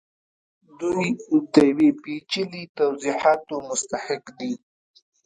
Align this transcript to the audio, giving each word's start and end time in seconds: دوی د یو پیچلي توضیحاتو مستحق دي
دوی 0.79 1.07
د 1.53 1.55
یو 1.69 1.91
پیچلي 2.03 2.63
توضیحاتو 2.77 3.55
مستحق 3.67 4.23
دي 4.37 4.51